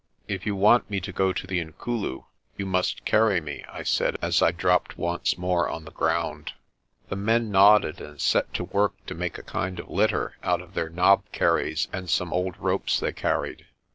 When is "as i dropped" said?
4.19-4.97